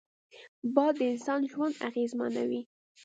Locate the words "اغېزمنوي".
1.89-2.61